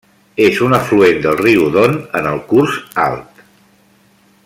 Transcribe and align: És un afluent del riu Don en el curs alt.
És 0.45 0.61
un 0.67 0.71
afluent 0.77 1.19
del 1.25 1.37
riu 1.43 1.67
Don 1.77 1.99
en 2.21 2.31
el 2.33 2.41
curs 2.53 2.79
alt. 3.07 3.45